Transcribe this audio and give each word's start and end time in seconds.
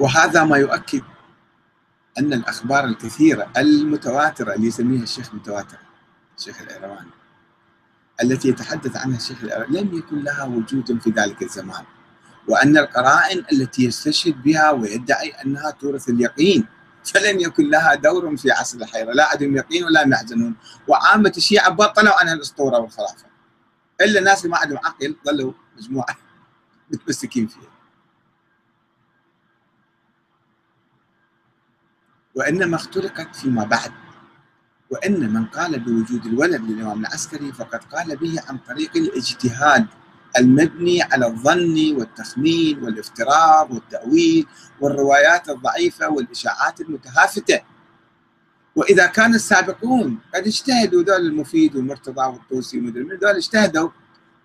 وهذا 0.00 0.44
ما 0.44 0.56
يؤكد 0.56 1.02
أن 2.18 2.32
الأخبار 2.32 2.84
الكثيرة 2.84 3.52
المتواترة 3.56 4.54
اللي 4.54 4.66
يسميها 4.66 5.02
الشيخ 5.02 5.34
متواترة 5.34 5.80
الشيخ 6.38 6.60
الإيرواني 6.60 7.10
التي 8.22 8.48
يتحدث 8.48 8.96
عنها 8.96 9.16
الشيخ 9.16 9.42
الإيرواني 9.42 9.80
لم 9.80 9.98
يكن 9.98 10.22
لها 10.24 10.44
وجود 10.44 11.00
في 11.00 11.10
ذلك 11.10 11.42
الزمان 11.42 11.84
وأن 12.48 12.78
القرائن 12.78 13.44
التي 13.52 13.84
يستشهد 13.84 14.42
بها 14.42 14.70
ويدعي 14.70 15.28
أنها 15.30 15.70
تورث 15.70 16.08
اليقين 16.08 16.66
فلم 17.04 17.40
يكن 17.40 17.70
لها 17.70 17.94
دور 17.94 18.36
في 18.36 18.50
عصر 18.50 18.78
الحيرة 18.78 19.12
لا 19.12 19.28
عندهم 19.32 19.56
يقين 19.56 19.84
ولا 19.84 20.08
يحزنون 20.08 20.54
وعامة 20.88 21.32
الشيعة 21.36 21.70
بطلوا 21.70 22.20
عنها 22.20 22.34
الأسطورة 22.34 22.78
والخرافة 22.78 23.24
إلا 24.00 24.18
الناس 24.18 24.44
اللي 24.44 24.50
ما 24.50 24.58
عندهم 24.58 24.78
عقل 24.78 25.16
ظلوا 25.26 25.52
مجموعة 25.78 26.16
متمسكين 26.92 27.46
فيها. 27.46 27.77
وإنما 32.38 32.76
اختلقت 32.76 33.36
فيما 33.36 33.64
بعد. 33.64 33.92
وإن 34.90 35.32
من 35.32 35.44
قال 35.44 35.80
بوجود 35.80 36.26
الولد 36.26 36.60
للإمام 36.70 37.00
العسكري 37.00 37.52
فقد 37.52 37.84
قال 37.84 38.16
به 38.16 38.42
عن 38.48 38.58
طريق 38.58 38.96
الاجتهاد 38.96 39.86
المبني 40.38 41.02
على 41.02 41.26
الظن 41.26 41.96
والتخمين 41.96 42.82
والافتراض 42.82 43.72
والتأويل 43.72 44.46
والروايات 44.80 45.48
الضعيفة 45.48 46.08
والإشاعات 46.08 46.80
المتهافتة. 46.80 47.60
وإذا 48.76 49.06
كان 49.06 49.34
السابقون 49.34 50.18
قد 50.34 50.46
اجتهدوا 50.46 51.02
ذول 51.02 51.26
المفيد 51.26 51.76
والمرتضى 51.76 52.26
والطوسي 52.26 52.78
ومدري 52.78 53.04
من 53.04 53.16
ذول 53.16 53.36
اجتهدوا 53.36 53.88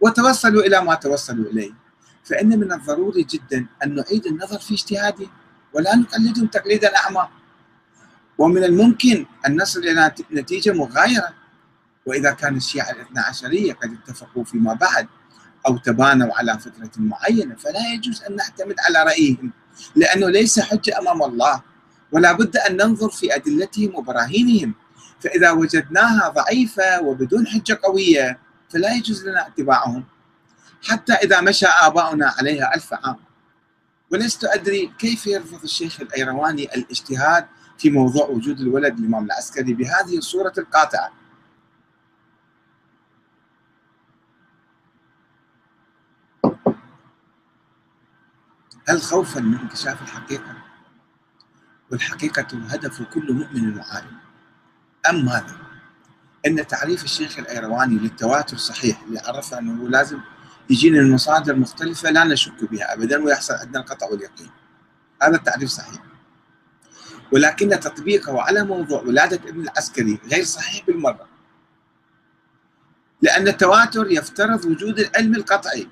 وتوصلوا 0.02 0.64
إلى 0.64 0.84
ما 0.84 0.96
توصلوا 0.96 1.52
إليه. 1.52 1.72
فإن 2.24 2.60
من 2.60 2.72
الضروري 2.72 3.24
جدا 3.24 3.66
أن 3.84 3.96
نعيد 3.96 4.26
النظر 4.26 4.60
في 4.60 4.74
اجتهادهم 4.74 5.30
ولا 5.74 5.96
نقلدهم 5.96 6.48
تقليدا 6.48 6.98
أعمى. 6.98 7.43
ومن 8.38 8.64
الممكن 8.64 9.26
أن 9.48 9.62
نصل 9.62 9.80
إلى 9.80 10.12
نتيجة 10.32 10.74
مغايرة. 10.74 11.44
وإذا 12.06 12.32
كان 12.32 12.56
الشيعة 12.56 12.92
الاثنى 12.92 13.20
عشرية 13.20 13.74
قد 13.74 13.94
اتفقوا 13.94 14.44
فيما 14.44 14.74
بعد 14.74 15.08
أو 15.68 15.78
تبانوا 15.78 16.34
على 16.36 16.60
فترة 16.60 16.92
معينة 16.98 17.56
فلا 17.56 17.94
يجوز 17.94 18.24
أن 18.24 18.36
نعتمد 18.36 18.76
على 18.80 19.04
رأيهم 19.04 19.52
لأنه 19.96 20.30
ليس 20.30 20.60
حجة 20.60 21.00
أمام 21.00 21.24
الله 21.24 21.62
ولا 22.12 22.32
بد 22.32 22.58
أن 22.58 22.78
ننظر 22.78 23.10
في 23.10 23.36
أدلتهم 23.36 23.96
وبراهينهم. 23.96 24.74
فإذا 25.20 25.52
وجدناها 25.52 26.30
ضعيفة 26.30 27.02
وبدون 27.02 27.48
حجة 27.48 27.80
قوية 27.84 28.40
فلا 28.70 28.94
يجوز 28.94 29.28
لنا 29.28 29.48
اتباعهم. 29.48 30.04
حتى 30.84 31.14
إذا 31.14 31.42
مشى 31.42 31.66
آباؤنا 31.66 32.34
عليها 32.38 32.76
ألف 32.76 32.94
عام. 32.94 33.16
ولست 34.14 34.44
أدري 34.46 34.94
كيف 35.00 35.28
يرفض 35.28 35.64
الشيخ 35.64 36.02
الأيرواني 36.02 36.64
الاجتهاد 36.64 37.48
في 37.78 37.90
موضوع 37.90 38.26
وجود 38.26 38.60
الولد 38.60 39.00
الإمام 39.00 39.26
العسكري 39.26 39.74
بهذه 39.74 40.18
الصورة 40.18 40.54
القاطعة. 40.58 41.12
هل 48.90 49.02
خوفا 49.02 49.40
من 49.40 49.58
انكشاف 49.58 50.02
الحقيقة؟ 50.02 50.58
والحقيقة 51.92 52.48
هدف 52.68 53.02
كل 53.02 53.34
مؤمن 53.34 53.78
وعالم 53.78 54.18
أم 55.10 55.26
ماذا؟ 55.26 55.58
أن 56.48 56.68
تعريف 56.68 57.04
الشيخ 57.04 57.40
الأيرواني 57.40 57.96
للتواتر 57.96 58.58
صحيح 58.58 59.02
اللي 59.02 59.20
عرف 59.20 59.54
أنه 59.54 59.90
لازم 59.90 60.20
يجينا 60.70 61.02
من 61.02 61.12
مصادر 61.12 61.56
مختلفة 61.56 62.10
لا 62.10 62.24
نشك 62.24 62.72
بها 62.72 62.94
أبدا 62.94 63.24
ويحصل 63.24 63.54
عندنا 63.54 63.80
القطع 63.80 64.08
واليقين. 64.08 64.50
هذا 65.22 65.36
التعريف 65.36 65.70
صحيح. 65.70 66.02
ولكن 67.32 67.70
تطبيقه 67.70 68.42
على 68.42 68.64
موضوع 68.64 69.02
ولادة 69.02 69.50
ابن 69.50 69.62
العسكري 69.62 70.20
غير 70.32 70.44
صحيح 70.44 70.86
بالمرة. 70.86 71.28
لأن 73.22 73.48
التواتر 73.48 74.12
يفترض 74.12 74.66
وجود 74.66 75.00
العلم 75.00 75.36
القطعي. 75.36 75.90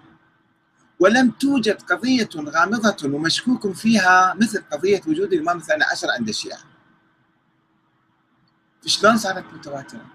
ولم 1.00 1.32
توجد 1.32 1.82
قضية 1.82 2.30
غامضة 2.36 3.16
ومشكوك 3.16 3.72
فيها 3.72 4.34
مثل 4.42 4.64
قضية 4.72 5.02
وجود 5.08 5.34
الإمام 5.34 5.58
الثاني 5.58 5.84
عشر 5.84 6.08
عند 6.12 6.30
الشيعة. 6.30 6.60
شلون 8.86 9.18
صارت 9.18 9.54
متواترة؟ 9.54 10.06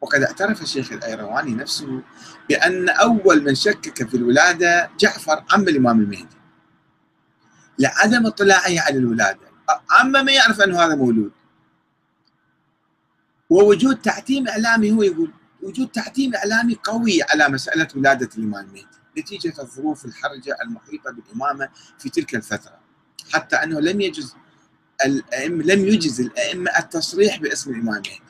وقد 0.00 0.22
اعترف 0.22 0.62
الشيخ 0.62 0.92
الأيرواني 0.92 1.54
نفسه 1.54 2.02
بأن 2.48 2.88
أول 2.88 3.44
من 3.44 3.54
شكك 3.54 4.08
في 4.08 4.16
الولادة 4.16 4.90
جعفر 5.00 5.44
عم 5.50 5.62
الإمام 5.62 6.00
المهدي. 6.00 6.36
لعدم 7.78 8.26
اطلاعه 8.26 8.80
على 8.80 8.98
الولادة. 8.98 9.48
عم 9.90 10.12
ما 10.12 10.32
يعرف 10.32 10.60
أنه 10.60 10.80
هذا 10.84 10.94
مولود. 10.94 11.32
ووجود 13.50 13.96
تعتيم 14.00 14.48
إعلامي 14.48 14.92
هو 14.92 15.02
يقول 15.02 15.32
وجود 15.62 15.88
تعتيم 15.88 16.34
إعلامي 16.34 16.76
قوي 16.84 17.22
على 17.22 17.48
مسألة 17.48 17.88
ولادة 17.96 18.28
الإمام 18.38 18.64
المهدي. 18.64 18.86
نتيجة 19.18 19.54
الظروف 19.58 20.04
الحرجة 20.04 20.56
المحيطة 20.62 21.12
بالإمامة 21.12 21.68
في 21.98 22.10
تلك 22.10 22.34
الفترة. 22.34 22.78
حتى 23.32 23.56
أنه 23.56 23.80
لم 23.80 24.00
يجز 24.00 24.34
الأئمة 25.04 25.64
لم 25.64 25.86
يجز 25.86 26.20
الأئمة 26.20 26.70
التصريح 26.78 27.38
باسم 27.40 27.70
الإمام 27.70 27.88
المهدي. 27.88 28.27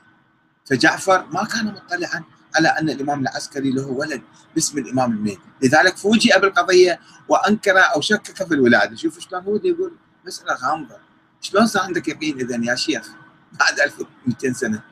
فجعفر 0.70 1.26
ما 1.26 1.44
كان 1.44 1.66
مطلعا 1.66 2.24
على 2.56 2.68
أن 2.68 2.90
الإمام 2.90 3.20
العسكري 3.20 3.70
له 3.70 3.86
ولد 3.86 4.22
باسم 4.54 4.78
الإمام 4.78 5.12
المهدي. 5.12 5.40
لذلك 5.62 5.96
فوجئ 5.96 6.40
بالقضية 6.40 7.00
وأنكر 7.28 7.78
أو 7.78 8.00
شكك 8.00 8.46
في 8.46 8.54
الولادة. 8.54 8.96
شوف 8.96 9.18
شلون 9.18 9.42
هو 9.42 9.56
يقول 9.56 9.96
مسألة 10.26 10.54
غامضة. 10.54 10.96
شلون 11.40 11.66
صار 11.66 11.82
عندك 11.82 12.08
يقين 12.08 12.40
إذا 12.40 12.56
يا 12.62 12.74
شيخ؟ 12.74 13.08
بعد 13.52 13.80
1200 13.80 14.52
سنة. 14.52 14.82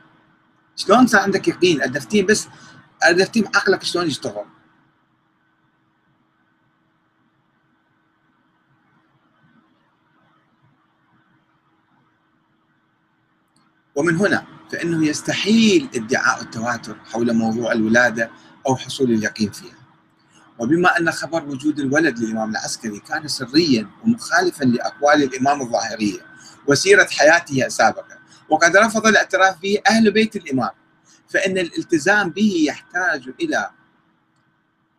شلون 0.77 1.07
صار 1.07 1.21
عندك 1.21 1.49
يقين؟ 1.49 1.83
الدفتين 1.83 2.27
بس 2.27 2.49
الدفتين 3.09 3.47
عقلك 3.55 3.83
شلون 3.83 4.07
يشتغل؟ 4.07 4.45
ومن 13.95 14.17
هنا 14.17 14.56
فإنه 14.73 15.07
يستحيل 15.07 15.89
ادعاء 15.95 16.43
التواتر 16.43 16.97
حول 17.13 17.33
موضوع 17.33 17.73
الولادة 17.73 18.31
أو 18.67 18.77
حصول 18.77 19.11
اليقين 19.11 19.51
فيها. 19.51 19.77
وبما 20.59 20.99
أن 20.99 21.11
خبر 21.11 21.45
وجود 21.45 21.79
الولد 21.79 22.19
للإمام 22.19 22.51
العسكري 22.51 23.01
كان 23.01 23.29
سريا 23.29 23.89
ومخالفا 24.05 24.65
لأقوال 24.65 25.23
الإمام 25.23 25.63
الظاهرية 25.63 26.21
وسيرة 26.67 27.07
حياته 27.11 27.67
السابقة 27.67 28.19
وقد 28.49 28.77
رفض 28.77 29.07
الاعتراف 29.07 29.61
به 29.63 29.79
أهل 29.89 30.11
بيت 30.11 30.37
الإمام 30.37 30.71
فإن 31.29 31.59
الالتزام 31.59 32.31
به 32.31 32.65
يحتاج 32.69 33.31
إلى 33.41 33.71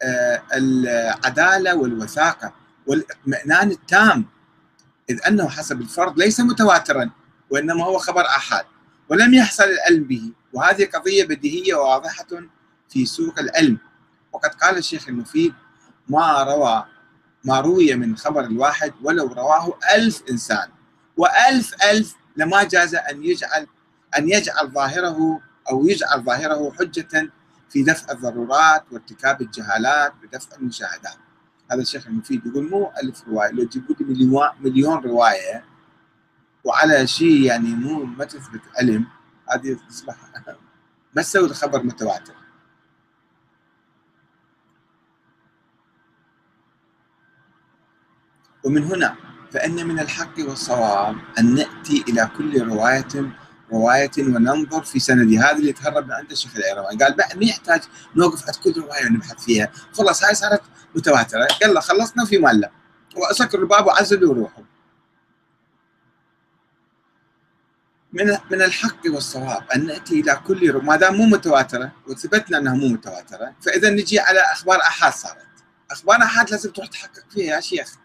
آه، 0.01 0.41
العدالة 0.53 1.75
والوثاقة 1.75 2.53
والإطمئنان 2.87 3.71
التام 3.71 4.25
إذ 5.09 5.19
أنه 5.27 5.49
حسب 5.49 5.81
الفرض 5.81 6.19
ليس 6.19 6.39
متواترا 6.39 7.09
وإنما 7.49 7.85
هو 7.85 7.97
خبر 7.97 8.25
آحاد. 8.25 8.65
ولم 9.09 9.33
يحصل 9.33 9.63
العلم 9.63 10.03
به. 10.03 10.31
وهذه 10.53 10.85
قضية 10.85 11.23
بديهية 11.23 11.75
وواضحة 11.75 12.27
في 12.89 13.05
سوق 13.05 13.39
العلم. 13.39 13.77
وقد 14.33 14.49
قال 14.49 14.77
الشيخ 14.77 15.07
المفيد 15.07 15.53
ما 16.09 16.43
روى 16.43 16.85
ما 17.43 17.59
روي 17.59 17.95
من 17.95 18.17
خبر 18.17 18.45
الواحد 18.45 18.93
ولو 19.03 19.27
رواه 19.27 19.79
ألف 19.95 20.23
إنسان. 20.29 20.69
وألف 21.17 21.75
ألف 21.83 22.15
لما 22.37 22.63
جاز 22.63 22.95
أن 22.95 23.23
يجعل 23.23 23.67
أن 24.17 24.29
يجعل 24.29 24.67
ظاهره 24.67 25.41
أو 25.69 25.85
يجعل 25.85 26.23
ظاهره 26.23 26.71
حجة 26.79 27.31
في 27.69 27.83
دفع 27.83 28.11
الضرورات 28.11 28.83
وارتكاب 28.91 29.41
الجهالات 29.41 30.13
بدفع 30.23 30.55
المشاهدات. 30.55 31.17
هذا 31.71 31.81
الشيخ 31.81 32.07
المفيد 32.07 32.45
يقول 32.45 32.69
مو 32.69 32.91
ألف 33.03 33.27
رواية 33.27 33.51
لو 33.51 33.63
تجيبوا 33.63 33.95
لي 33.99 34.51
مليون 34.61 34.97
رواية 34.97 35.63
وعلى 36.67 37.07
شيء 37.07 37.41
يعني 37.41 37.69
مو 37.69 38.03
ما 38.03 38.25
تثبت 38.25 38.61
علم 38.79 39.07
هذه 39.49 39.77
تصبح 39.89 40.15
ما 41.15 41.21
تسوي 41.21 41.45
الخبر 41.45 41.83
متواتر. 41.83 42.33
ومن 48.63 48.83
هنا 48.83 49.15
فإن 49.51 49.87
من 49.87 49.99
الحق 49.99 50.33
والصواب 50.39 51.15
أن 51.39 51.55
نأتي 51.55 52.03
إلى 52.09 52.29
كل 52.37 52.67
رواية 52.67 53.31
رواية 53.71 54.11
وننظر 54.19 54.83
في 54.83 54.99
سند 54.99 55.33
هذا 55.33 55.51
اللي 55.51 55.73
تهرب 55.73 56.05
من 56.05 56.11
عند 56.11 56.31
الشيخ 56.31 56.55
العيرواني 56.55 57.03
قال 57.03 57.15
ما 57.17 57.45
يحتاج 57.45 57.81
نوقف 58.15 58.45
عند 58.45 58.55
كل 58.55 58.81
رواية 58.81 59.05
ونبحث 59.05 59.43
فيها. 59.43 59.71
خلاص 59.93 60.23
هاي 60.23 60.35
صارت 60.35 60.61
متواترة. 60.95 61.47
يلا 61.63 61.79
خلصنا 61.79 62.25
في 62.25 62.37
مالنا 62.37 62.69
وأسكر 63.15 63.59
الباب 63.59 63.85
وعزلوا 63.85 64.29
وروحوا 64.29 64.63
من 68.17 68.37
من 68.51 68.61
الحق 68.61 69.01
والصواب 69.05 69.63
أن 69.75 69.85
نأتي 69.85 70.19
إلى 70.19 70.41
كل 70.47 70.81
ما 70.83 70.95
دام 70.95 71.15
مو 71.15 71.25
متواترة 71.25 71.91
وثبتنا 72.07 72.57
أنها 72.57 72.73
مو 72.73 72.87
متواترة 72.87 73.55
فإذا 73.61 73.89
نجي 73.89 74.19
على 74.19 74.39
أخبار 74.39 74.81
آحاد 74.81 75.13
صارت. 75.13 75.37
أخبار 75.91 76.23
آحاد 76.23 76.51
لازم 76.51 76.71
تروح 76.71 76.87
تحقق 76.87 77.23
فيها 77.29 77.55
يا 77.55 77.61
شيخ. 77.61 77.95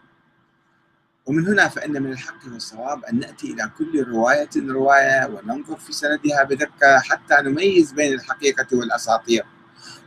ومن 1.26 1.49
هنا 1.49 1.69
فإن 1.69 2.03
من 2.03 2.12
الحق 2.12 2.38
والصواب 2.53 3.05
أن 3.05 3.19
نأتي 3.19 3.47
إلى 3.53 3.70
كل 3.79 4.05
رواية 4.09 4.50
رواية 4.56 5.26
وننظر 5.26 5.76
في 5.76 5.93
سندها 5.93 6.43
بدقة 6.43 6.99
حتى 6.99 7.35
نميز 7.43 7.93
بين 7.93 8.12
الحقيقة 8.12 8.67
والأساطير. 8.73 9.44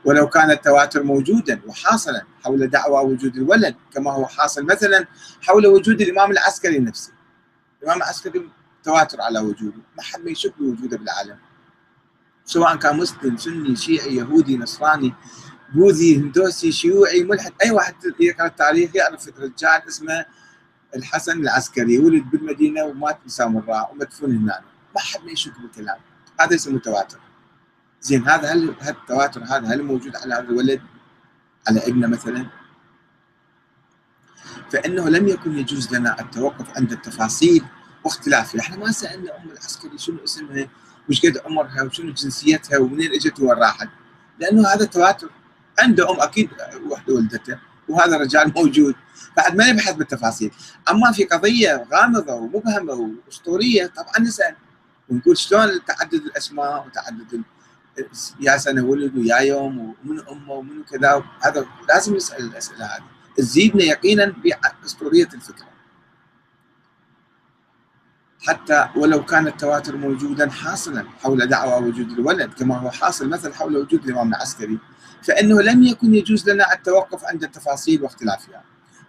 ولو 0.05 0.29
كان 0.29 0.51
التواتر 0.51 1.03
موجودا 1.03 1.61
وحاصلا 1.67 2.21
حول 2.43 2.67
دعوى 2.67 3.05
وجود 3.11 3.35
الولد 3.35 3.75
كما 3.93 4.11
هو 4.11 4.25
حاصل 4.27 4.65
مثلا 4.65 5.07
حول 5.41 5.67
وجود 5.67 6.01
الإمام 6.01 6.31
العسكري 6.31 6.79
نفسه. 6.79 7.11
الإمام 7.81 7.97
العسكري 7.97 8.49
تواتر 8.85 9.21
على 9.21 9.39
وجوده. 9.39 9.81
ما 9.97 10.03
حد 10.03 10.21
ما 10.21 10.31
يشك 10.31 10.53
بوجوده 10.59 10.97
بالعالم. 10.97 11.37
سواء 12.45 12.75
كان 12.75 12.97
مسلم 12.97 13.37
سني 13.37 13.75
شيعي 13.75 14.15
يهودي 14.15 14.57
نصراني 14.57 15.13
بوذي 15.73 16.17
هندوسي 16.17 16.71
شيوعي 16.71 17.23
ملحد 17.23 17.53
أي 17.63 17.71
واحد 17.71 17.95
يقرا 18.19 18.47
التاريخ 18.47 18.95
يعرف 18.95 19.27
رجال 19.27 19.87
اسمه 19.87 20.25
الحسن 20.95 21.41
العسكري 21.41 21.97
ولد 21.99 22.23
بالمدينة 22.23 22.83
ومات 22.83 23.17
بسامراء 23.25 23.91
ومدفون 23.91 24.35
هناك. 24.35 24.63
ما 24.95 25.01
حد 25.01 25.25
ما 25.25 25.31
يشك 25.31 25.59
بالكلام. 25.59 25.97
هذا 26.39 26.55
اسمه 26.55 26.79
تواتر. 26.79 27.19
زين 28.01 28.29
هذا 28.29 28.53
هل 28.53 28.75
التواتر 28.87 29.43
هذا 29.43 29.67
هل 29.67 29.83
موجود 29.83 30.15
على 30.15 30.33
هذا 30.33 30.41
الولد؟ 30.41 30.81
على 31.67 31.87
ابنه 31.87 32.07
مثلا؟ 32.07 32.45
فإنه 34.71 35.09
لم 35.09 35.27
يكن 35.27 35.57
يجوز 35.57 35.95
لنا 35.95 36.21
التوقف 36.21 36.77
عند 36.77 36.91
التفاصيل. 36.91 37.65
واختلافها 38.05 38.61
إحنا 38.61 38.77
ما 38.77 38.91
سألنا 38.91 39.37
ام 39.37 39.49
العسكري 39.51 39.97
شنو 39.97 40.23
اسمها 40.23 40.67
وش 41.09 41.25
قد 41.25 41.37
عمرها 41.45 41.83
وشنو 41.83 42.13
جنسيتها 42.13 42.77
ومنين 42.77 43.13
إجت 43.13 43.39
وين 43.39 43.49
راحت. 43.49 43.89
لأنه 44.39 44.67
هذا 44.67 44.85
تواتر 44.85 45.29
عنده 45.79 46.11
أم 46.11 46.19
أكيد 46.21 46.49
وحدة 46.89 47.13
ولدته 47.13 47.59
وهذا 47.89 48.15
الرجال 48.15 48.53
موجود. 48.55 48.95
بعد 49.37 49.55
ما 49.55 49.71
نبحث 49.71 49.95
بالتفاصيل. 49.95 50.51
أما 50.89 51.11
في 51.11 51.23
قضية 51.23 51.87
غامضة 51.93 52.33
ومبهمة 52.33 52.93
وأسطورية 53.25 53.85
طبعا 53.87 54.19
نسأل. 54.19 54.55
ونقول 55.09 55.37
شلون 55.37 55.85
تعدد 55.85 56.13
الأسماء 56.13 56.87
وتعدد 56.87 57.41
يا 58.39 58.57
سنة 58.57 58.85
ولد 58.85 59.17
ويا 59.17 59.37
يوم 59.37 59.95
ومن 60.05 60.19
أمه 60.19 60.53
ومن 60.53 60.83
كذا 60.83 61.23
هذا 61.41 61.65
لازم 61.89 62.15
نسأل 62.15 62.45
الأسئلة 62.45 62.85
هذه. 62.85 63.03
تزيدنا 63.37 63.83
يقينا 63.83 64.33
بأسطورية 64.43 65.29
الفكرة. 65.33 65.74
حتى 68.47 68.89
ولو 68.95 69.25
كان 69.25 69.47
التواتر 69.47 69.97
موجودا 69.97 70.49
حاصلا 70.49 71.05
حول 71.23 71.47
دعوى 71.47 71.87
وجود 71.87 72.11
الولد 72.11 72.53
كما 72.53 72.77
هو 72.77 72.91
حاصل 72.91 73.29
مثلا 73.29 73.53
حول 73.53 73.77
وجود 73.77 74.05
الإمام 74.05 74.29
العسكري 74.29 74.79
فإنه 75.23 75.61
لم 75.61 75.83
يكن 75.83 76.15
يجوز 76.15 76.49
لنا 76.49 76.73
التوقف 76.73 77.25
عند 77.25 77.43
التفاصيل 77.43 78.03
واختلافها. 78.03 78.63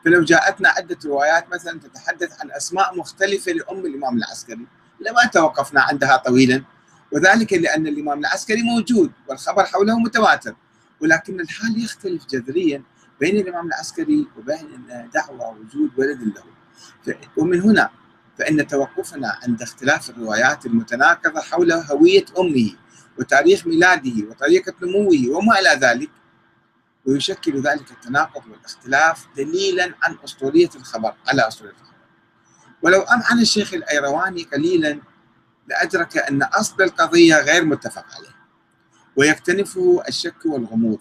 فلو 0.04 0.24
جاءتنا 0.24 0.68
عدة 0.68 0.98
روايات 1.06 1.52
مثلا 1.52 1.80
تتحدث 1.80 2.40
عن 2.40 2.50
أسماء 2.50 2.98
مختلفة 2.98 3.52
لأم 3.52 3.86
الإمام 3.86 4.16
العسكري 4.16 4.66
لما 5.00 5.24
توقفنا 5.32 5.80
عندها 5.80 6.16
طويلا. 6.16 6.64
وذلك 7.12 7.52
لأن 7.52 7.86
الإمام 7.86 8.18
العسكري 8.18 8.62
موجود 8.62 9.12
والخبر 9.28 9.64
حوله 9.64 9.98
متواتر 9.98 10.54
ولكن 11.00 11.40
الحال 11.40 11.84
يختلف 11.84 12.26
جذريا 12.26 12.82
بين 13.20 13.36
الإمام 13.36 13.66
العسكري 13.66 14.26
وبين 14.38 14.86
دعوى 15.14 15.56
وجود 15.60 15.90
ولد 15.98 16.20
له. 16.22 17.16
ومن 17.36 17.60
هنا 17.60 17.90
فإن 18.38 18.66
توقفنا 18.66 19.38
عند 19.42 19.62
اختلاف 19.62 20.10
الروايات 20.10 20.66
المتناقضة 20.66 21.40
حول 21.40 21.72
هوية 21.72 22.24
أمه 22.38 22.70
وتاريخ 23.18 23.66
ميلاده 23.66 24.28
وطريقة 24.30 24.74
نموه 24.82 25.36
وما 25.36 25.58
إلى 25.58 25.86
ذلك 25.86 26.10
ويشكل 27.06 27.60
ذلك 27.62 27.90
التناقض 27.90 28.42
والاختلاف 28.50 29.26
دليلا 29.36 29.94
عن 30.02 30.16
أسطورية 30.24 30.70
الخبر 30.76 31.14
على 31.28 31.48
أسطورية 31.48 31.72
الخبر. 31.72 31.96
ولو 32.82 33.00
أمعن 33.00 33.40
الشيخ 33.40 33.74
الأيرواني 33.74 34.42
قليلا 34.42 35.00
لأدرك 35.68 36.16
أن 36.16 36.42
أصل 36.42 36.82
القضية 36.82 37.36
غير 37.40 37.64
متفق 37.64 38.04
عليه 38.16 38.36
ويكتنفه 39.16 40.02
الشك 40.08 40.46
والغموض. 40.46 40.98